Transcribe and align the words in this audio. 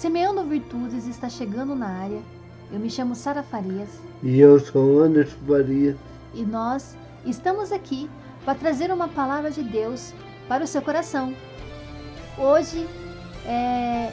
Semeando 0.00 0.42
Virtudes 0.44 1.06
está 1.06 1.28
chegando 1.28 1.74
na 1.74 1.86
área. 1.86 2.22
Eu 2.72 2.80
me 2.80 2.88
chamo 2.88 3.14
Sara 3.14 3.42
Farias. 3.42 4.00
E 4.22 4.40
eu 4.40 4.58
sou 4.58 5.02
Anderson 5.02 5.36
Farias. 5.46 5.94
E 6.32 6.42
nós 6.42 6.96
estamos 7.26 7.70
aqui 7.70 8.08
para 8.42 8.54
trazer 8.54 8.90
uma 8.90 9.08
palavra 9.08 9.50
de 9.50 9.62
Deus 9.62 10.14
para 10.48 10.64
o 10.64 10.66
seu 10.66 10.80
coração. 10.80 11.34
Hoje, 12.38 12.88
é, 13.44 14.10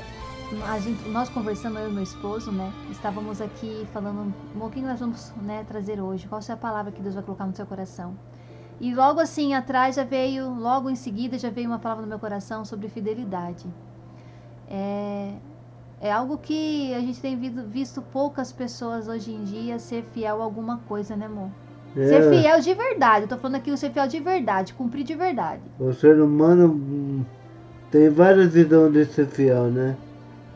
gente, 0.83 1.07
nós 1.07 1.29
conversando, 1.29 1.79
eu 1.79 1.89
e 1.89 1.93
meu 1.93 2.03
esposo, 2.03 2.51
né? 2.51 2.69
Estávamos 2.91 3.39
aqui 3.39 3.87
falando 3.93 4.33
um 4.53 4.59
pouquinho 4.59 4.87
nós 4.87 4.99
vamos 4.99 5.31
né, 5.41 5.63
trazer 5.65 6.01
hoje. 6.01 6.27
Qual 6.27 6.41
é 6.45 6.51
a 6.51 6.57
palavra 6.57 6.91
que 6.91 7.01
Deus 7.01 7.15
vai 7.15 7.23
colocar 7.23 7.45
no 7.45 7.55
seu 7.55 7.65
coração? 7.65 8.13
E 8.81 8.93
logo 8.93 9.21
assim 9.21 9.53
atrás 9.53 9.95
já 9.95 10.03
veio, 10.03 10.53
logo 10.53 10.89
em 10.89 10.97
seguida 10.97 11.39
já 11.39 11.49
veio 11.49 11.69
uma 11.69 11.79
palavra 11.79 12.01
no 12.01 12.09
meu 12.09 12.19
coração 12.19 12.65
sobre 12.65 12.89
fidelidade. 12.89 13.65
É, 14.69 15.37
é 15.99 16.11
algo 16.11 16.37
que 16.37 16.93
a 16.93 16.99
gente 16.99 17.19
tem 17.19 17.35
visto 17.69 18.01
poucas 18.01 18.51
pessoas 18.51 19.07
hoje 19.07 19.31
em 19.31 19.43
dia 19.43 19.79
ser 19.79 20.03
fiel 20.13 20.41
a 20.41 20.43
alguma 20.43 20.77
coisa, 20.87 21.15
né, 21.15 21.25
amor? 21.25 21.49
É. 21.95 22.07
Ser 22.07 22.29
fiel 22.29 22.59
de 22.59 22.73
verdade. 22.75 23.23
Eu 23.23 23.29
tô 23.29 23.37
falando 23.37 23.55
aqui 23.55 23.71
o 23.71 23.77
ser 23.77 23.91
fiel 23.91 24.07
de 24.07 24.19
verdade, 24.19 24.73
cumprir 24.73 25.03
de 25.03 25.15
verdade. 25.15 25.61
O 25.79 25.91
ser 25.93 26.21
humano 26.21 26.67
hum, 26.67 27.25
tem 27.89 28.09
várias 28.09 28.53
visões 28.53 28.93
de 28.93 29.05
ser 29.05 29.25
fiel, 29.25 29.65
né? 29.65 29.95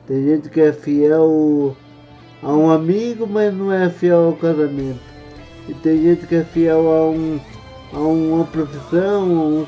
Tem 0.06 0.24
gente 0.24 0.50
que 0.50 0.62
é 0.62 0.72
fiel 0.72 1.76
a 2.44 2.54
um 2.54 2.70
amigo, 2.70 3.26
mas 3.26 3.54
não 3.54 3.72
é 3.72 3.90
fiel 3.90 4.28
ao 4.28 4.34
casamento. 4.34 5.00
E 5.68 5.74
tem 5.74 6.04
gente 6.04 6.28
que 6.28 6.36
é 6.36 6.44
fiel 6.44 6.92
a, 6.92 7.10
um, 7.10 7.40
a 7.94 8.00
uma 8.00 8.46
profissão, 8.46 9.24
a 9.24 9.44
um, 9.44 9.66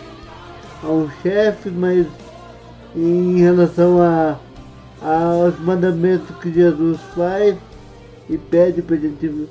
a 0.84 0.88
um 0.88 1.10
chefe, 1.22 1.70
mas 1.70 2.06
em 2.96 3.40
relação 3.40 4.02
a 4.02 4.38
aos 5.04 5.60
mandamentos 5.60 6.36
que 6.38 6.52
Jesus 6.52 7.00
faz 7.16 7.58
e 8.30 8.38
pede 8.38 8.82
para 8.82 8.96
a 8.96 9.00
gente 9.00 9.48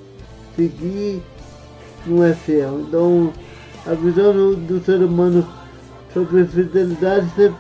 seguir, 0.56 1.22
não 2.06 2.24
é 2.24 2.32
fiel. 2.32 2.80
Então, 2.80 3.32
a 3.86 3.94
visão 3.94 4.32
do, 4.32 4.56
do 4.56 4.84
ser 4.84 5.02
humano 5.02 5.46
sobre 6.12 6.44
fidelidade 6.44 7.26
sempre, 7.36 7.56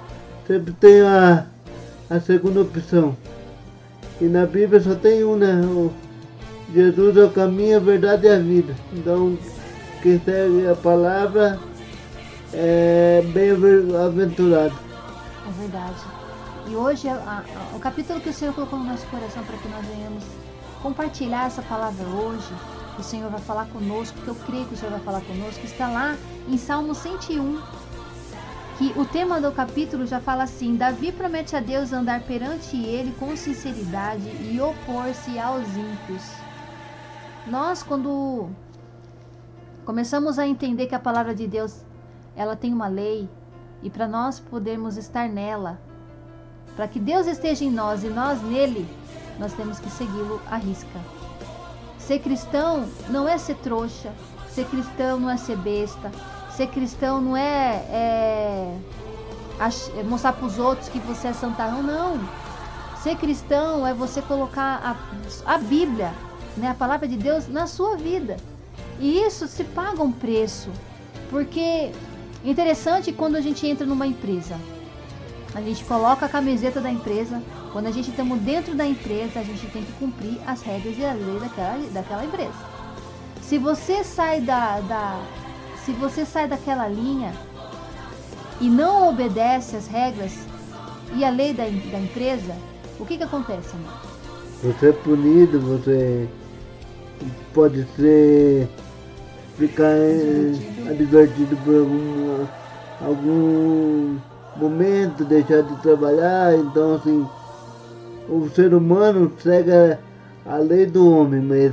sempre 0.46 0.72
tem 0.74 1.02
a, 1.02 1.46
a 2.08 2.20
segunda 2.20 2.62
opção. 2.62 3.16
E 4.20 4.24
na 4.24 4.46
Bíblia 4.46 4.80
só 4.80 4.94
tem 4.94 5.24
um, 5.24 5.36
né? 5.36 5.60
O, 5.64 5.90
Jesus 6.74 7.16
é 7.16 7.24
o 7.24 7.30
caminho, 7.30 7.76
a 7.76 7.80
verdade 7.80 8.26
e 8.26 8.30
a 8.30 8.38
vida. 8.38 8.74
Então, 8.92 9.36
quem 10.02 10.18
segue 10.24 10.66
a 10.66 10.74
palavra 10.74 11.58
é 12.54 13.22
bem-aventurado. 13.32 14.74
É 15.46 15.60
verdade. 15.60 16.11
E 16.66 16.76
hoje, 16.76 17.08
a, 17.08 17.14
a, 17.14 17.76
o 17.76 17.80
capítulo 17.80 18.20
que 18.20 18.28
o 18.28 18.32
Senhor 18.32 18.54
colocou 18.54 18.78
no 18.78 18.84
nosso 18.84 19.06
coração 19.08 19.42
para 19.44 19.56
que 19.58 19.68
nós 19.68 19.84
venhamos 19.86 20.24
compartilhar 20.82 21.46
essa 21.46 21.62
palavra 21.62 22.06
hoje, 22.06 22.52
o 22.98 23.02
Senhor 23.02 23.30
vai 23.30 23.40
falar 23.40 23.66
conosco, 23.66 24.14
porque 24.16 24.30
eu 24.30 24.34
creio 24.46 24.66
que 24.66 24.74
o 24.74 24.76
Senhor 24.76 24.92
vai 24.92 25.00
falar 25.00 25.20
conosco, 25.22 25.64
está 25.64 25.88
lá 25.88 26.16
em 26.48 26.56
Salmo 26.56 26.94
101, 26.94 27.60
que 28.78 28.92
o 28.98 29.04
tema 29.04 29.40
do 29.40 29.50
capítulo 29.52 30.06
já 30.06 30.20
fala 30.20 30.44
assim: 30.44 30.76
Davi 30.76 31.12
promete 31.12 31.56
a 31.56 31.60
Deus 31.60 31.92
andar 31.92 32.22
perante 32.22 32.76
ele 32.76 33.12
com 33.18 33.36
sinceridade 33.36 34.28
e 34.28 34.60
opor-se 34.60 35.38
aos 35.38 35.66
ímpios. 35.76 36.22
Nós, 37.46 37.82
quando 37.82 38.50
começamos 39.84 40.38
a 40.38 40.46
entender 40.46 40.86
que 40.86 40.94
a 40.94 41.00
palavra 41.00 41.34
de 41.34 41.46
Deus 41.46 41.84
ela 42.36 42.54
tem 42.54 42.72
uma 42.72 42.88
lei 42.88 43.28
e 43.82 43.90
para 43.90 44.06
nós 44.06 44.38
podermos 44.38 44.96
estar 44.96 45.28
nela, 45.28 45.80
para 46.76 46.88
que 46.88 46.98
Deus 46.98 47.26
esteja 47.26 47.64
em 47.64 47.70
nós 47.70 48.02
e 48.02 48.08
nós 48.08 48.42
nele, 48.42 48.86
nós 49.38 49.52
temos 49.52 49.78
que 49.78 49.90
segui-lo 49.90 50.40
à 50.50 50.56
risca. 50.56 51.00
Ser 51.98 52.18
cristão 52.18 52.88
não 53.08 53.28
é 53.28 53.38
ser 53.38 53.56
trouxa, 53.56 54.12
ser 54.48 54.66
cristão 54.66 55.20
não 55.20 55.30
é 55.30 55.36
ser 55.36 55.56
besta, 55.56 56.10
ser 56.56 56.66
cristão 56.68 57.20
não 57.20 57.36
é, 57.36 57.84
é, 57.90 58.78
é 59.96 60.02
mostrar 60.02 60.32
para 60.32 60.46
os 60.46 60.58
outros 60.58 60.88
que 60.88 60.98
você 61.00 61.28
é 61.28 61.32
santarão, 61.32 61.82
não. 61.82 62.20
Ser 63.02 63.16
cristão 63.16 63.86
é 63.86 63.92
você 63.94 64.22
colocar 64.22 64.80
a, 65.46 65.54
a 65.54 65.58
Bíblia, 65.58 66.12
né, 66.56 66.70
a 66.70 66.74
palavra 66.74 67.06
de 67.08 67.16
Deus, 67.16 67.48
na 67.48 67.66
sua 67.66 67.96
vida. 67.96 68.36
E 69.00 69.18
isso 69.18 69.48
se 69.48 69.64
paga 69.64 70.02
um 70.02 70.12
preço, 70.12 70.70
porque 71.30 71.90
interessante 72.44 73.12
quando 73.12 73.36
a 73.36 73.40
gente 73.40 73.66
entra 73.66 73.86
numa 73.86 74.06
empresa 74.06 74.56
a 75.54 75.60
gente 75.60 75.84
coloca 75.84 76.26
a 76.26 76.28
camiseta 76.28 76.80
da 76.80 76.90
empresa. 76.90 77.42
Quando 77.72 77.86
a 77.86 77.90
gente 77.90 78.10
estamos 78.10 78.38
dentro 78.40 78.74
da 78.74 78.86
empresa, 78.86 79.40
a 79.40 79.42
gente 79.42 79.66
tem 79.66 79.82
que 79.82 79.92
cumprir 79.92 80.38
as 80.46 80.62
regras 80.62 80.98
e 80.98 81.04
as 81.04 81.18
leis 81.18 81.40
daquela, 81.40 81.78
daquela 81.92 82.24
empresa. 82.24 82.54
Se 83.40 83.58
você 83.58 84.02
sai 84.02 84.40
da, 84.40 84.80
da 84.80 85.20
se 85.84 85.92
você 85.92 86.24
sai 86.24 86.48
daquela 86.48 86.86
linha 86.86 87.34
e 88.60 88.68
não 88.68 89.08
obedece 89.08 89.76
as 89.76 89.86
regras 89.86 90.32
e 91.14 91.24
a 91.24 91.30
lei 91.30 91.52
da, 91.52 91.64
da 91.64 91.98
empresa, 91.98 92.54
o 92.98 93.04
que 93.04 93.18
que 93.18 93.24
acontece, 93.24 93.74
amor? 93.74 93.92
Você 94.62 94.90
é 94.90 94.92
punido, 94.92 95.60
você 95.60 96.28
pode 97.52 97.84
ser 97.96 98.68
ficar 99.58 99.96
advertido 100.88 101.56
por 101.58 101.74
algum, 101.74 102.46
algum 103.04 104.18
momento, 104.56 105.24
deixar 105.24 105.62
de 105.62 105.74
trabalhar, 105.82 106.54
então 106.56 106.94
assim, 106.94 107.26
o 108.28 108.48
ser 108.50 108.74
humano 108.74 109.32
segue 109.38 109.70
a 110.46 110.56
lei 110.56 110.86
do 110.86 111.10
homem, 111.10 111.40
mas 111.40 111.72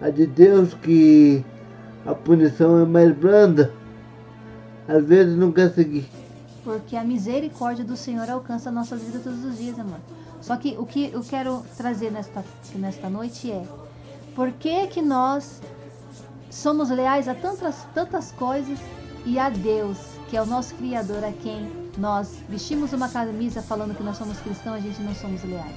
a 0.00 0.10
de 0.10 0.26
Deus 0.26 0.74
que 0.74 1.44
a 2.06 2.14
punição 2.14 2.80
é 2.80 2.84
mais 2.84 3.14
branda, 3.14 3.72
às 4.86 5.04
vezes 5.04 5.36
não 5.36 5.50
quer 5.50 5.72
seguir. 5.72 6.06
Porque 6.62 6.96
a 6.96 7.04
misericórdia 7.04 7.84
do 7.84 7.96
Senhor 7.96 8.28
alcança 8.28 8.68
a 8.68 8.72
nossa 8.72 8.96
vida 8.96 9.18
todos 9.18 9.44
os 9.44 9.58
dias, 9.58 9.78
amor. 9.78 9.98
Só 10.40 10.56
que 10.56 10.76
o 10.78 10.84
que 10.84 11.10
eu 11.12 11.22
quero 11.22 11.62
trazer 11.76 12.10
nesta, 12.10 12.44
nesta 12.74 13.08
noite 13.08 13.50
é 13.50 13.64
por 14.34 14.50
que, 14.52 14.86
que 14.88 15.00
nós 15.00 15.60
somos 16.50 16.90
leais 16.90 17.28
a 17.28 17.34
tantas, 17.34 17.86
tantas 17.94 18.30
coisas 18.32 18.78
e 19.24 19.38
a 19.38 19.48
Deus, 19.48 19.98
que 20.28 20.36
é 20.36 20.42
o 20.42 20.46
nosso 20.46 20.74
Criador, 20.74 21.24
a 21.24 21.32
quem 21.32 21.83
nós 21.98 22.28
vestimos 22.48 22.92
uma 22.92 23.08
camisa 23.08 23.62
falando 23.62 23.94
que 23.94 24.02
nós 24.02 24.16
somos 24.16 24.38
cristãos, 24.38 24.76
a 24.76 24.80
gente 24.80 25.02
não 25.02 25.14
somos 25.14 25.42
leais. 25.44 25.76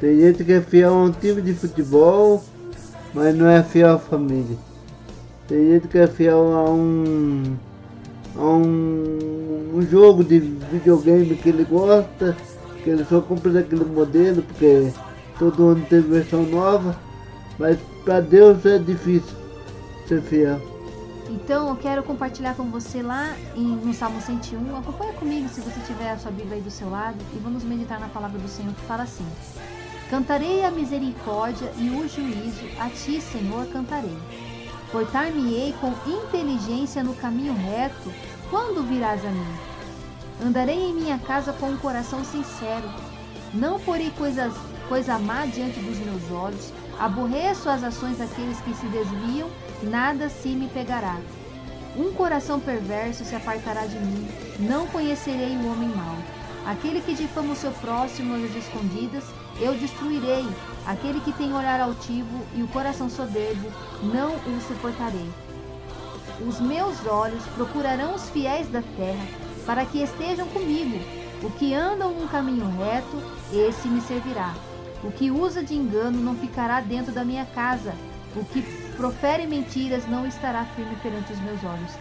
Tem 0.00 0.20
gente 0.20 0.44
que 0.44 0.52
é 0.52 0.60
fiel 0.60 0.92
a 0.92 1.02
um 1.04 1.12
time 1.12 1.40
de 1.40 1.54
futebol, 1.54 2.42
mas 3.12 3.34
não 3.34 3.48
é 3.48 3.62
fiel 3.62 3.94
à 3.94 3.98
família. 3.98 4.56
Tem 5.48 5.72
gente 5.72 5.88
que 5.88 5.98
é 5.98 6.06
fiel 6.06 6.52
a 6.54 6.70
um, 6.70 7.56
a 8.36 8.44
um, 8.44 9.70
um 9.74 9.82
jogo 9.82 10.24
de 10.24 10.40
videogame 10.40 11.36
que 11.36 11.48
ele 11.48 11.64
gosta, 11.64 12.36
que 12.82 12.90
ele 12.90 13.04
só 13.04 13.20
compra 13.20 13.52
daquele 13.52 13.84
modelo, 13.84 14.42
porque 14.42 14.92
todo 15.38 15.68
ano 15.68 15.86
tem 15.88 16.00
versão 16.00 16.42
nova, 16.44 16.98
mas 17.58 17.78
para 18.04 18.20
Deus 18.20 18.64
é 18.66 18.78
difícil 18.78 19.36
ser 20.08 20.20
fiel. 20.22 20.73
Então 21.30 21.68
eu 21.68 21.76
quero 21.76 22.02
compartilhar 22.02 22.54
com 22.54 22.64
você 22.64 23.02
lá 23.02 23.34
em, 23.56 23.62
no 23.62 23.94
Salmo 23.94 24.20
101. 24.20 24.76
Acompanha 24.76 25.12
comigo 25.14 25.48
se 25.48 25.60
você 25.60 25.80
tiver 25.80 26.10
a 26.10 26.18
sua 26.18 26.30
Bíblia 26.30 26.56
aí 26.56 26.60
do 26.60 26.70
seu 26.70 26.90
lado 26.90 27.16
e 27.34 27.38
vamos 27.38 27.64
meditar 27.64 27.98
na 27.98 28.08
palavra 28.08 28.38
do 28.38 28.48
Senhor 28.48 28.74
que 28.74 28.82
fala 28.82 29.04
assim: 29.04 29.26
Cantarei 30.10 30.64
a 30.64 30.70
misericórdia 30.70 31.72
e 31.78 31.88
o 31.88 32.06
juízo, 32.08 32.66
a 32.78 32.90
ti, 32.90 33.20
Senhor, 33.20 33.66
cantarei. 33.66 34.16
Portar-me-ei 34.92 35.74
com 35.80 35.92
inteligência 36.08 37.02
no 37.02 37.14
caminho 37.14 37.54
reto, 37.54 38.12
quando 38.50 38.86
virás 38.86 39.24
a 39.24 39.30
mim? 39.30 39.56
Andarei 40.44 40.78
em 40.78 40.94
minha 40.94 41.18
casa 41.18 41.52
com 41.54 41.70
um 41.70 41.76
coração 41.76 42.22
sincero. 42.24 42.88
Não 43.52 43.80
porei 43.80 44.10
coisas, 44.10 44.52
coisa 44.88 45.18
má 45.18 45.46
diante 45.46 45.80
dos 45.80 45.98
meus 45.98 46.30
olhos. 46.30 46.72
Aborreço 46.98 47.68
as 47.68 47.82
ações 47.82 48.18
daqueles 48.18 48.60
que 48.60 48.74
se 48.74 48.86
desviam 48.86 49.48
nada 49.84 50.28
se 50.28 50.48
me 50.48 50.68
pegará. 50.68 51.18
Um 51.96 52.12
coração 52.12 52.58
perverso 52.58 53.24
se 53.24 53.36
apartará 53.36 53.86
de 53.86 53.98
mim, 53.98 54.26
não 54.58 54.86
conhecerei 54.86 55.56
o 55.56 55.70
homem 55.70 55.88
mau. 55.88 56.16
Aquele 56.66 57.00
que 57.00 57.14
difama 57.14 57.52
o 57.52 57.56
seu 57.56 57.70
próximo 57.72 58.34
às 58.34 58.54
escondidas, 58.56 59.24
eu 59.60 59.74
destruirei. 59.74 60.44
Aquele 60.86 61.20
que 61.20 61.32
tem 61.32 61.52
olhar 61.52 61.80
altivo 61.80 62.44
e 62.54 62.62
o 62.62 62.68
coração 62.68 63.08
soberbo, 63.08 63.68
não 64.02 64.34
o 64.34 64.60
suportarei. 64.66 65.30
Os 66.46 66.58
meus 66.60 67.06
olhos 67.06 67.44
procurarão 67.54 68.14
os 68.14 68.28
fiéis 68.30 68.66
da 68.68 68.82
terra, 68.96 69.26
para 69.64 69.84
que 69.84 70.02
estejam 70.02 70.48
comigo. 70.48 70.98
O 71.42 71.50
que 71.50 71.74
anda 71.74 72.08
um 72.08 72.26
caminho 72.26 72.66
reto, 72.78 73.22
esse 73.52 73.86
me 73.86 74.00
servirá. 74.00 74.54
O 75.04 75.12
que 75.12 75.30
usa 75.30 75.62
de 75.62 75.74
engano 75.74 76.18
não 76.18 76.34
ficará 76.34 76.80
dentro 76.80 77.12
da 77.12 77.24
minha 77.24 77.44
casa. 77.44 77.94
O 78.36 78.44
que 78.44 78.62
profere 78.96 79.46
mentiras 79.46 80.08
não 80.08 80.26
estará 80.26 80.64
firme 80.64 80.96
perante 80.96 81.32
os 81.32 81.40
meus 81.40 81.62
olhos. 81.62 81.92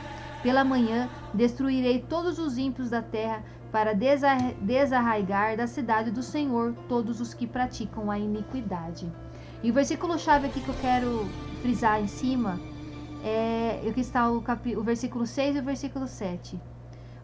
Pela 0.41 0.63
manhã 0.63 1.07
destruirei 1.33 1.99
todos 2.01 2.39
os 2.39 2.57
ímpios 2.57 2.89
da 2.89 3.01
terra 3.01 3.43
para 3.71 3.93
desarraigar 3.93 5.55
da 5.55 5.67
cidade 5.67 6.11
do 6.11 6.21
Senhor 6.21 6.75
todos 6.87 7.21
os 7.21 7.33
que 7.33 7.47
praticam 7.47 8.11
a 8.11 8.19
iniquidade. 8.19 9.11
E 9.61 9.71
o 9.71 9.73
versículo 9.73 10.17
chave 10.19 10.47
aqui 10.47 10.59
que 10.59 10.69
eu 10.69 10.75
quero 10.81 11.25
frisar 11.61 12.01
em 12.01 12.07
cima 12.07 12.59
é 13.23 13.81
o 13.87 13.93
que 13.93 14.01
está 14.01 14.29
o, 14.29 14.43
o 14.77 14.83
versículo 14.83 15.25
6 15.25 15.55
e 15.55 15.59
o 15.59 15.63
versículo 15.63 16.07
7. 16.07 16.59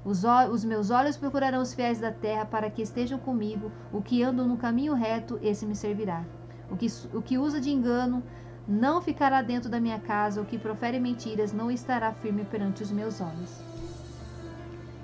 Os, 0.05 0.23
os, 0.23 0.63
meus 0.63 0.89
olhos 0.89 1.17
procurarão 1.17 1.61
os 1.61 1.73
fiéis 1.73 1.99
da 1.99 2.11
terra 2.11 2.45
para 2.45 2.69
que 2.69 2.81
estejam 2.81 3.19
comigo. 3.19 3.71
O 3.91 4.01
que 4.01 4.23
anda 4.23 4.43
no 4.43 4.55
caminho 4.55 4.93
reto, 4.93 5.37
esse 5.41 5.65
me 5.65 5.75
servirá. 5.75 6.23
O 6.71 6.77
que, 6.77 6.87
o 7.13 7.21
que 7.21 7.37
usa 7.37 7.59
de 7.59 7.69
engano 7.69 8.23
não 8.69 9.01
ficará 9.01 9.41
dentro 9.41 9.67
da 9.67 9.79
minha 9.79 9.99
casa. 9.99 10.39
O 10.39 10.45
que 10.45 10.59
profere 10.59 10.99
mentiras 10.99 11.51
não 11.51 11.71
estará 11.71 12.13
firme 12.13 12.45
perante 12.45 12.83
os 12.83 12.91
meus 12.91 13.19
olhos. 13.19 13.59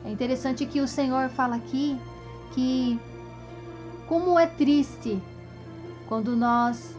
É 0.05 0.11
interessante 0.11 0.67
que 0.67 0.79
o 0.79 0.87
Senhor 0.87 1.29
fala 1.29 1.55
aqui 1.55 1.99
que 2.53 2.99
como 4.07 4.37
é 4.37 4.45
triste 4.45 5.19
quando 6.07 6.35
nós 6.35 6.95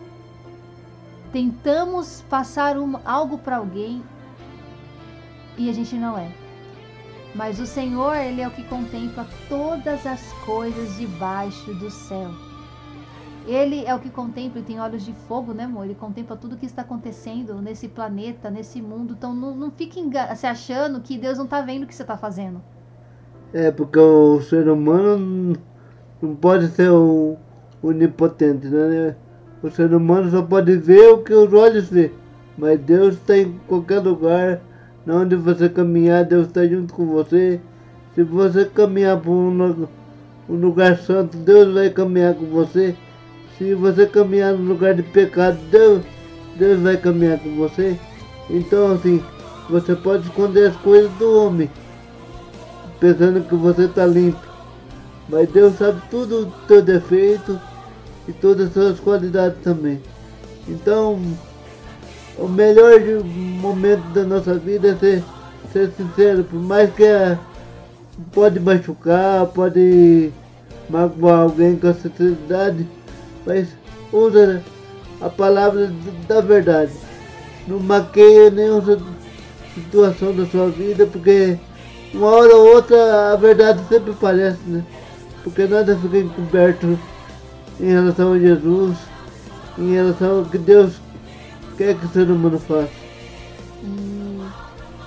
tentamos 1.32 2.22
passar 2.22 2.76
um, 2.76 2.98
algo 3.04 3.38
para 3.38 3.58
alguém 3.58 4.02
e 5.56 5.70
a 5.70 5.72
gente 5.72 5.94
não 5.94 6.18
é. 6.18 6.32
Mas 7.32 7.60
o 7.60 7.66
Senhor, 7.66 8.16
Ele 8.16 8.40
é 8.40 8.48
o 8.48 8.50
que 8.50 8.64
contempla 8.64 9.28
todas 9.48 10.04
as 10.04 10.32
coisas 10.44 10.96
debaixo 10.96 11.72
do 11.74 11.90
céu. 11.90 12.45
Ele 13.46 13.84
é 13.84 13.94
o 13.94 14.00
que 14.00 14.10
contempla 14.10 14.60
e 14.60 14.64
tem 14.64 14.80
olhos 14.80 15.04
de 15.04 15.12
fogo, 15.12 15.54
né, 15.54 15.64
amor? 15.64 15.84
Ele 15.84 15.94
contempla 15.94 16.36
tudo 16.36 16.54
o 16.54 16.56
que 16.58 16.66
está 16.66 16.82
acontecendo 16.82 17.54
nesse 17.62 17.86
planeta, 17.86 18.50
nesse 18.50 18.82
mundo. 18.82 19.14
Então 19.16 19.32
não, 19.32 19.54
não 19.54 19.70
fique 19.70 20.02
se 20.34 20.46
achando 20.46 21.00
que 21.00 21.16
Deus 21.16 21.38
não 21.38 21.44
está 21.44 21.60
vendo 21.60 21.84
o 21.84 21.86
que 21.86 21.94
você 21.94 22.02
está 22.02 22.16
fazendo. 22.16 22.60
É, 23.52 23.70
porque 23.70 23.98
o 23.98 24.40
ser 24.40 24.68
humano 24.68 25.56
não 26.20 26.34
pode 26.34 26.68
ser 26.68 26.90
onipotente, 27.82 28.66
né? 28.66 29.14
O 29.62 29.70
ser 29.70 29.94
humano 29.94 30.28
só 30.28 30.42
pode 30.42 30.76
ver 30.76 31.12
o 31.12 31.22
que 31.22 31.32
os 31.32 31.52
olhos 31.52 31.88
vê. 31.88 32.10
Mas 32.58 32.80
Deus 32.80 33.14
está 33.14 33.38
em 33.38 33.58
qualquer 33.68 34.00
lugar 34.00 34.60
onde 35.06 35.36
você 35.36 35.68
caminhar, 35.68 36.24
Deus 36.24 36.48
está 36.48 36.66
junto 36.66 36.92
com 36.92 37.06
você. 37.06 37.60
Se 38.14 38.24
você 38.24 38.64
caminhar 38.64 39.16
um, 39.28 39.86
um 40.48 40.54
lugar 40.54 40.96
santo, 40.98 41.36
Deus 41.36 41.72
vai 41.72 41.90
caminhar 41.90 42.34
com 42.34 42.46
você. 42.46 42.96
Se 43.58 43.74
você 43.74 44.06
caminhar 44.06 44.52
no 44.52 44.64
lugar 44.64 44.94
de 44.94 45.02
pecado, 45.02 45.58
Deus, 45.70 46.02
Deus 46.56 46.80
vai 46.80 46.96
caminhar 46.96 47.38
com 47.38 47.54
você. 47.56 47.96
Então 48.50 48.92
assim, 48.92 49.22
você 49.68 49.94
pode 49.94 50.24
esconder 50.26 50.68
as 50.68 50.76
coisas 50.76 51.10
do 51.12 51.38
homem, 51.38 51.70
pensando 53.00 53.46
que 53.48 53.54
você 53.54 53.84
está 53.84 54.06
limpo. 54.06 54.46
Mas 55.28 55.48
Deus 55.50 55.76
sabe 55.76 56.00
tudo 56.10 56.42
o 56.42 56.66
teu 56.68 56.82
defeito 56.82 57.58
e 58.28 58.32
todas 58.32 58.68
as 58.68 58.72
suas 58.72 59.00
qualidades 59.00 59.58
também. 59.62 60.00
Então, 60.68 61.20
o 62.38 62.48
melhor 62.48 63.00
momento 63.24 64.02
da 64.12 64.24
nossa 64.24 64.54
vida 64.54 64.88
é 64.88 64.94
ser, 64.96 65.24
ser 65.72 65.90
sincero, 65.96 66.44
por 66.44 66.60
mais 66.60 66.92
que 66.92 67.04
é, 67.04 67.38
pode 68.32 68.60
machucar, 68.60 69.46
pode 69.46 70.32
magoar 70.88 71.40
alguém 71.40 71.76
com 71.76 71.88
a 71.88 71.94
sinceridade, 71.94 72.86
mas 73.46 73.68
usa 74.12 74.62
a 75.20 75.30
palavra 75.30 75.92
da 76.28 76.40
verdade. 76.40 76.92
Não 77.66 77.78
maqueia 77.80 78.50
nenhuma 78.50 78.98
situação 79.74 80.34
da 80.34 80.46
sua 80.46 80.68
vida, 80.68 81.06
porque 81.06 81.58
uma 82.12 82.28
hora 82.28 82.56
ou 82.56 82.74
outra 82.74 83.32
a 83.32 83.36
verdade 83.36 83.80
sempre 83.88 84.12
aparece, 84.12 84.58
né? 84.66 84.84
Porque 85.42 85.66
nada 85.66 85.96
fica 85.96 86.18
encoberto 86.18 86.98
em 87.78 87.86
relação 87.86 88.32
a 88.32 88.38
Jesus, 88.38 88.96
em 89.78 89.92
relação 89.92 90.38
ao 90.38 90.44
que 90.44 90.58
Deus 90.58 90.94
quer 91.76 91.94
que 91.94 92.06
o 92.06 92.08
ser 92.08 92.30
humano 92.30 92.58
faça. 92.58 92.90
E 93.82 94.40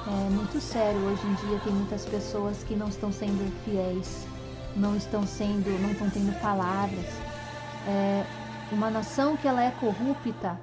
é 0.07 0.29
muito 0.29 0.61
sério, 0.61 0.99
hoje 0.99 1.21
em 1.25 1.47
dia 1.47 1.59
tem 1.63 1.73
muitas 1.73 2.05
pessoas 2.05 2.57
que 2.67 2.75
não 2.75 2.87
estão 2.87 3.11
sendo 3.11 3.51
fiéis, 3.65 4.25
não 4.75 4.95
estão 4.95 5.25
sendo, 5.25 5.69
não 5.81 5.91
estão 5.91 6.09
tendo 6.09 6.39
palavras. 6.41 7.05
É, 7.89 8.23
uma 8.71 8.91
nação 8.91 9.35
que 9.35 9.47
ela 9.47 9.63
é 9.63 9.71
corrupta 9.71 10.59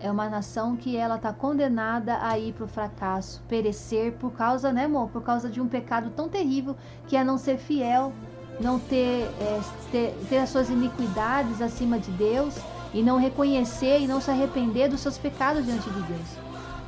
é 0.00 0.10
uma 0.10 0.28
nação 0.28 0.76
que 0.76 0.96
ela 0.96 1.14
está 1.14 1.32
condenada 1.32 2.18
a 2.20 2.36
ir 2.38 2.52
para 2.52 2.64
o 2.64 2.68
fracasso, 2.68 3.42
perecer 3.48 4.12
por 4.14 4.32
causa, 4.32 4.72
né, 4.72 4.84
amor? 4.84 5.08
Por 5.08 5.22
causa 5.22 5.48
de 5.48 5.60
um 5.60 5.68
pecado 5.68 6.10
tão 6.10 6.28
terrível 6.28 6.76
que 7.06 7.16
é 7.16 7.24
não 7.24 7.38
ser 7.38 7.56
fiel 7.56 8.12
não 8.60 8.78
ter, 8.78 9.28
é, 9.40 9.60
ter, 9.90 10.14
ter 10.28 10.38
as 10.38 10.50
suas 10.50 10.68
iniquidades 10.68 11.60
acima 11.60 11.98
de 11.98 12.10
Deus 12.12 12.54
e 12.94 13.02
não 13.02 13.18
reconhecer 13.18 14.00
e 14.00 14.06
não 14.06 14.20
se 14.20 14.30
arrepender 14.30 14.88
dos 14.88 15.00
seus 15.00 15.18
pecados 15.18 15.64
diante 15.64 15.88
de 15.90 16.02
Deus. 16.02 16.26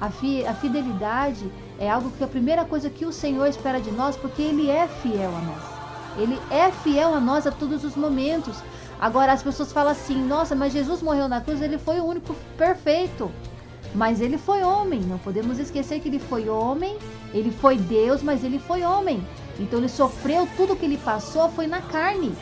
A, 0.00 0.10
fi, 0.10 0.46
a 0.46 0.54
fidelidade 0.54 1.50
é 1.78 1.90
algo 1.90 2.10
que 2.10 2.24
a 2.24 2.28
primeira 2.28 2.64
coisa 2.64 2.88
que 2.88 3.04
o 3.04 3.12
Senhor 3.12 3.46
espera 3.46 3.80
de 3.80 3.90
nós, 3.90 4.16
porque 4.16 4.42
Ele 4.42 4.70
é 4.70 4.86
fiel 4.86 5.30
a 5.36 5.40
nós. 5.40 5.62
Ele 6.16 6.40
é 6.50 6.70
fiel 6.70 7.14
a 7.14 7.20
nós 7.20 7.46
a 7.46 7.50
todos 7.50 7.84
os 7.84 7.96
momentos. 7.96 8.62
Agora 9.00 9.32
as 9.32 9.42
pessoas 9.42 9.72
falam 9.72 9.92
assim: 9.92 10.16
nossa, 10.16 10.54
mas 10.54 10.72
Jesus 10.72 11.02
morreu 11.02 11.28
na 11.28 11.40
cruz, 11.40 11.62
ele 11.62 11.78
foi 11.78 12.00
o 12.00 12.04
único 12.04 12.34
perfeito. 12.56 13.30
Mas 13.94 14.20
ele 14.20 14.36
foi 14.36 14.62
homem, 14.62 15.00
não 15.00 15.18
podemos 15.18 15.58
esquecer 15.58 16.00
que 16.00 16.08
ele 16.08 16.18
foi 16.18 16.48
homem, 16.48 16.98
ele 17.32 17.50
foi 17.50 17.78
Deus, 17.78 18.22
mas 18.22 18.44
ele 18.44 18.58
foi 18.58 18.82
homem. 18.82 19.26
Então 19.58 19.78
ele 19.78 19.88
sofreu 19.88 20.46
tudo 20.56 20.76
que 20.76 20.84
ele 20.84 20.98
passou 20.98 21.48
foi 21.50 21.66
na 21.66 21.80
carne. 21.80 22.34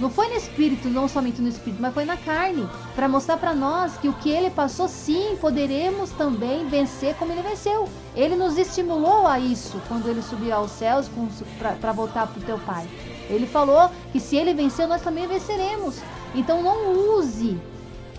Não 0.00 0.10
foi 0.10 0.28
no 0.28 0.34
espírito, 0.34 0.88
não 0.88 1.06
somente 1.06 1.40
no 1.40 1.48
espírito, 1.48 1.80
mas 1.80 1.94
foi 1.94 2.04
na 2.04 2.16
carne, 2.16 2.68
para 2.96 3.08
mostrar 3.08 3.36
para 3.36 3.54
nós 3.54 3.96
que 3.96 4.08
o 4.08 4.12
que 4.12 4.28
ele 4.28 4.50
passou, 4.50 4.88
sim, 4.88 5.36
poderemos 5.40 6.10
também 6.10 6.66
vencer 6.66 7.14
como 7.14 7.32
ele 7.32 7.42
venceu. 7.42 7.88
Ele 8.14 8.34
nos 8.34 8.58
estimulou 8.58 9.24
a 9.26 9.38
isso 9.38 9.80
quando 9.86 10.08
ele 10.08 10.20
subiu 10.20 10.52
aos 10.52 10.72
céus 10.72 11.08
para 11.80 11.92
voltar 11.92 12.26
para 12.26 12.40
o 12.40 12.44
teu 12.44 12.58
Pai. 12.58 12.88
Ele 13.28 13.46
falou 13.46 13.90
que 14.12 14.20
se 14.20 14.36
ele 14.36 14.54
venceu, 14.54 14.86
nós 14.86 15.02
também 15.02 15.26
venceremos. 15.26 16.00
Então 16.34 16.62
não 16.62 17.18
use 17.18 17.58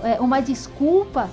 é, 0.04 0.20
uma 0.20 0.42
desculpa 0.42 1.30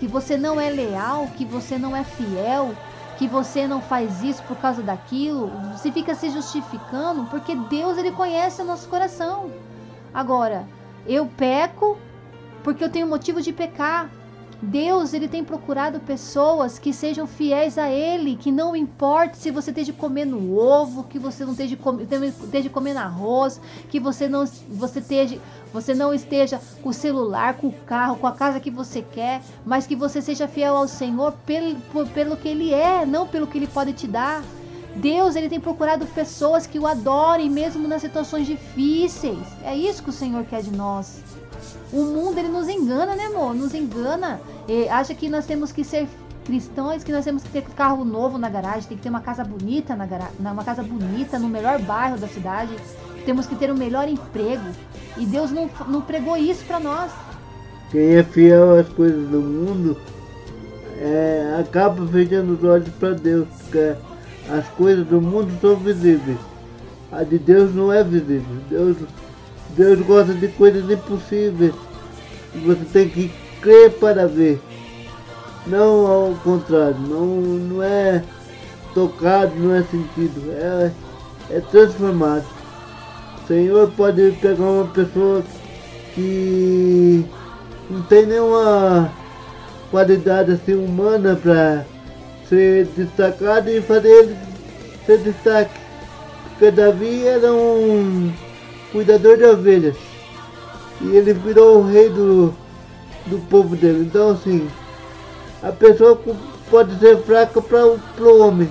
que 0.00 0.06
você 0.06 0.36
não 0.36 0.60
é 0.60 0.68
leal, 0.68 1.28
que 1.36 1.44
você 1.44 1.78
não 1.78 1.94
é 1.94 2.02
fiel, 2.02 2.74
que 3.18 3.28
você 3.28 3.68
não 3.68 3.80
faz 3.80 4.22
isso 4.22 4.42
por 4.44 4.56
causa 4.56 4.82
daquilo, 4.82 5.48
você 5.76 5.92
fica 5.92 6.14
se 6.14 6.28
justificando, 6.30 7.24
porque 7.26 7.54
Deus 7.54 7.96
ele 7.98 8.10
conhece 8.10 8.60
o 8.60 8.64
nosso 8.64 8.88
coração. 8.88 9.50
Agora, 10.12 10.66
eu 11.06 11.26
peco 11.26 11.96
porque 12.62 12.82
eu 12.82 12.90
tenho 12.90 13.06
motivo 13.06 13.40
de 13.40 13.52
pecar. 13.52 14.10
Deus 14.62 15.12
ele 15.12 15.26
tem 15.26 15.42
procurado 15.42 15.98
pessoas 15.98 16.78
que 16.78 16.92
sejam 16.92 17.26
fiéis 17.26 17.76
a 17.76 17.90
Ele, 17.90 18.36
que 18.36 18.52
não 18.52 18.76
importe 18.76 19.36
se 19.36 19.50
você 19.50 19.70
esteja 19.70 19.92
comendo 19.92 20.56
ovo, 20.56 21.02
que 21.02 21.18
você 21.18 21.44
não 21.44 21.50
esteja, 21.50 21.76
esteja 22.44 22.70
comendo 22.70 23.00
arroz, 23.00 23.60
que 23.88 23.98
você 23.98 24.28
não, 24.28 24.46
você, 24.68 25.00
esteja, 25.00 25.38
você 25.72 25.92
não 25.92 26.14
esteja 26.14 26.60
com 26.80 26.90
o 26.90 26.92
celular, 26.92 27.54
com 27.54 27.66
o 27.66 27.72
carro, 27.72 28.16
com 28.16 28.26
a 28.28 28.32
casa 28.32 28.60
que 28.60 28.70
você 28.70 29.02
quer, 29.02 29.42
mas 29.66 29.84
que 29.84 29.96
você 29.96 30.22
seja 30.22 30.46
fiel 30.46 30.76
ao 30.76 30.86
Senhor 30.86 31.32
pelo, 31.44 31.76
pelo 32.14 32.36
que 32.36 32.48
Ele 32.48 32.72
é, 32.72 33.04
não 33.04 33.26
pelo 33.26 33.48
que 33.48 33.58
Ele 33.58 33.66
pode 33.66 33.92
te 33.92 34.06
dar. 34.06 34.44
Deus 34.94 35.34
ele 35.34 35.48
tem 35.48 35.58
procurado 35.58 36.04
pessoas 36.06 36.66
que 36.66 36.78
o 36.78 36.86
adorem 36.86 37.48
mesmo 37.48 37.88
nas 37.88 38.02
situações 38.02 38.46
difíceis. 38.46 39.38
É 39.64 39.74
isso 39.74 40.02
que 40.02 40.10
o 40.10 40.12
Senhor 40.12 40.44
quer 40.44 40.62
de 40.62 40.70
nós. 40.70 41.22
O 41.92 42.04
mundo 42.04 42.38
ele 42.38 42.48
nos 42.48 42.68
engana, 42.68 43.14
né, 43.14 43.24
amor? 43.26 43.54
Nos 43.54 43.74
engana. 43.74 44.40
Acha 44.90 45.14
que 45.14 45.28
nós 45.28 45.46
temos 45.46 45.72
que 45.72 45.84
ser 45.84 46.08
cristãos, 46.44 47.04
que 47.04 47.12
nós 47.12 47.24
temos 47.24 47.42
que 47.42 47.48
ter 47.50 47.62
carro 47.62 48.04
novo 48.04 48.38
na 48.38 48.48
garagem, 48.48 48.82
tem 48.88 48.96
que 48.96 49.02
ter 49.02 49.08
uma 49.08 49.20
casa 49.20 49.44
bonita 49.44 49.94
na 49.94 50.06
garagem, 50.06 50.34
uma 50.38 50.64
casa 50.64 50.82
bonita 50.82 51.38
no 51.38 51.48
melhor 51.48 51.80
bairro 51.80 52.18
da 52.18 52.26
cidade, 52.26 52.74
temos 53.24 53.46
que 53.46 53.54
ter 53.54 53.70
o 53.70 53.74
um 53.74 53.76
melhor 53.76 54.08
emprego. 54.08 54.64
E 55.16 55.26
Deus 55.26 55.50
não, 55.50 55.68
não 55.88 56.00
pregou 56.00 56.36
isso 56.36 56.64
para 56.64 56.80
nós. 56.80 57.12
Quem 57.90 58.16
é 58.16 58.22
fiel 58.22 58.78
às 58.78 58.88
coisas 58.88 59.28
do 59.28 59.40
mundo 59.40 59.96
é, 60.98 61.58
acaba 61.60 62.06
fechando 62.06 62.54
os 62.54 62.64
olhos 62.64 62.88
para 62.98 63.10
Deus, 63.10 63.46
porque 63.60 63.94
as 64.50 64.66
coisas 64.68 65.06
do 65.06 65.20
mundo 65.20 65.52
são 65.60 65.76
visíveis. 65.76 66.38
A 67.10 67.22
de 67.22 67.38
Deus 67.38 67.74
não 67.74 67.92
é 67.92 68.02
visível. 68.02 68.56
Deus 68.70 68.96
Deus 69.76 70.00
gosta 70.00 70.34
de 70.34 70.48
coisas 70.48 70.90
impossíveis. 70.90 71.74
Você 72.66 72.84
tem 72.92 73.08
que 73.08 73.30
crer 73.62 73.92
para 73.92 74.26
ver. 74.26 74.60
Não 75.66 76.06
ao 76.06 76.34
contrário, 76.42 76.98
não, 76.98 77.26
não 77.26 77.82
é 77.82 78.22
tocado, 78.92 79.54
não 79.56 79.74
é 79.74 79.82
sentido, 79.84 80.50
é, 80.50 80.90
é 81.50 81.60
transformado. 81.60 82.44
O 83.42 83.46
Senhor 83.46 83.90
pode 83.96 84.32
pegar 84.40 84.64
uma 84.64 84.86
pessoa 84.86 85.42
que 86.14 87.24
não 87.88 88.02
tem 88.02 88.26
nenhuma 88.26 89.10
qualidade 89.90 90.52
assim 90.52 90.74
humana 90.74 91.38
para 91.40 91.86
ser 92.48 92.86
destacada 92.96 93.70
e 93.70 93.80
fazer 93.80 94.08
ele 94.08 94.36
ser 95.06 95.18
destaque. 95.18 95.80
Porque 96.50 96.70
Davi 96.70 97.26
era 97.26 97.52
um 97.52 98.32
cuidador 98.90 99.36
de 99.36 99.44
ovelhas. 99.44 99.96
E 101.00 101.16
ele 101.16 101.32
virou 101.32 101.78
o 101.78 101.86
rei 101.86 102.08
do, 102.08 102.54
do 103.26 103.38
povo 103.48 103.76
dele. 103.76 104.04
Então 104.06 104.30
assim, 104.30 104.68
a 105.62 105.72
pessoa 105.72 106.20
pode 106.70 106.98
ser 106.98 107.18
fraca 107.22 107.60
para 107.60 107.84
o 107.84 108.40
homem, 108.40 108.70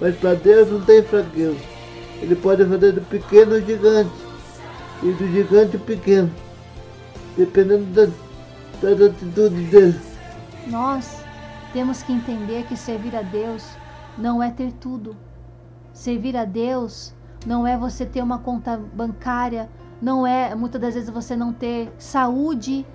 mas 0.00 0.16
para 0.16 0.34
Deus 0.34 0.70
não 0.70 0.80
tem 0.80 1.02
fraqueza. 1.02 1.58
Ele 2.20 2.36
pode 2.36 2.64
fazer 2.64 2.92
do 2.92 3.00
pequeno 3.02 3.60
gigante 3.60 4.12
e 5.02 5.12
do 5.12 5.26
gigante 5.28 5.76
pequeno, 5.76 6.30
dependendo 7.36 7.84
da, 7.86 8.06
das 8.80 9.00
atitudes 9.00 9.70
dele. 9.70 10.00
Nós 10.66 11.22
temos 11.72 12.02
que 12.02 12.12
entender 12.12 12.64
que 12.64 12.76
servir 12.76 13.14
a 13.14 13.22
Deus 13.22 13.66
não 14.16 14.42
é 14.42 14.50
ter 14.50 14.72
tudo. 14.72 15.16
Servir 15.92 16.36
a 16.36 16.44
Deus 16.44 17.12
não 17.44 17.66
é 17.66 17.76
você 17.76 18.06
ter 18.06 18.22
uma 18.22 18.38
conta 18.38 18.80
bancária, 18.94 19.68
não 20.00 20.26
é 20.26 20.54
muitas 20.54 20.80
das 20.80 20.94
vezes 20.94 21.10
você 21.10 21.36
não 21.36 21.52
ter 21.52 21.92
saúde, 21.98 22.86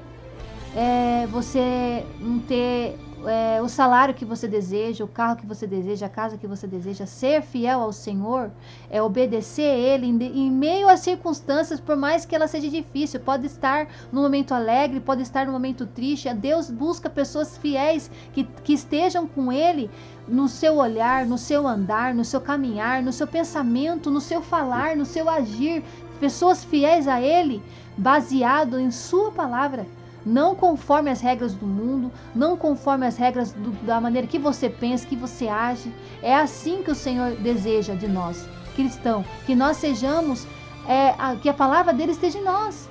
é 0.76 1.28
você 1.28 2.06
não 2.20 2.40
ter 2.40 2.98
é, 3.26 3.62
o 3.62 3.68
salário 3.68 4.14
que 4.14 4.24
você 4.24 4.48
deseja, 4.48 5.04
o 5.04 5.08
carro 5.08 5.36
que 5.36 5.46
você 5.46 5.68
deseja, 5.68 6.06
a 6.06 6.10
casa 6.10 6.38
que 6.38 6.48
você 6.48 6.66
deseja, 6.66 7.06
ser 7.06 7.42
fiel 7.42 7.82
ao 7.82 7.92
Senhor 7.92 8.52
é 8.90 9.02
obedecer 9.02 9.78
Ele 9.78 10.08
em, 10.08 10.24
em 10.24 10.52
meio 10.52 10.88
às 10.88 11.02
circunstâncias, 11.02 11.80
por 11.80 11.98
mais 11.98 12.26
que 12.26 12.36
ela 12.36 12.48
seja 12.48 12.70
difícil. 12.70 13.20
Pode 13.20 13.46
estar 13.46 13.88
no 14.12 14.22
momento 14.22 14.54
alegre, 14.54 15.00
pode 15.00 15.22
estar 15.22 15.46
no 15.46 15.52
momento 15.52 15.86
triste. 15.86 16.34
Deus 16.34 16.70
busca 16.70 17.10
pessoas 17.10 17.58
fiéis 17.58 18.10
que, 18.32 18.44
que 18.64 18.74
estejam 18.74 19.28
com 19.28 19.52
Ele 19.52 19.90
no 20.28 20.48
seu 20.48 20.78
olhar, 20.78 21.26
no 21.26 21.38
seu 21.38 21.68
andar, 21.68 22.14
no 22.14 22.24
seu 22.24 22.40
caminhar, 22.40 23.02
no 23.02 23.12
seu 23.12 23.28
pensamento, 23.28 24.10
no 24.10 24.22
seu 24.22 24.42
falar, 24.42 24.96
no 24.96 25.06
seu 25.06 25.30
agir. 25.30 25.84
Pessoas 26.20 26.64
fiéis 26.64 27.08
a 27.08 27.22
Ele, 27.22 27.62
baseado 27.98 28.80
em 28.80 28.92
Sua 28.92 29.32
palavra 29.32 29.86
não 30.26 30.56
conforme 30.56 31.10
as 31.10 31.22
regras 31.22 31.54
do 31.54 31.66
mundo, 31.66 32.12
não 32.36 32.58
conforme 32.58 33.06
as 33.06 33.18
regras 33.18 33.52
do, 33.52 33.72
da 33.86 34.00
maneira 34.00 34.28
que 34.28 34.40
você 34.40 34.70
pensa, 34.70 35.08
que 35.08 35.16
você 35.16 35.48
age. 35.48 35.94
É 36.22 36.36
assim 36.36 36.84
que 36.84 36.92
o 36.92 36.96
Senhor 36.96 37.32
deseja 37.36 37.96
de 37.96 38.08
nós, 38.08 38.48
cristãos, 38.76 39.26
que 39.46 39.56
nós 39.56 39.78
sejamos, 39.78 40.48
é, 40.88 41.16
a, 41.18 41.36
que 41.36 41.50
a 41.50 41.54
palavra 41.54 41.94
dele 41.94 42.12
esteja 42.12 42.38
em 42.38 42.44
nós. 42.44 42.90